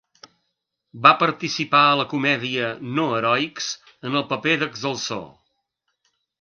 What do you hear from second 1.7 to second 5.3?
a la comèdia "No Heroics" en el paper d'Excelsor.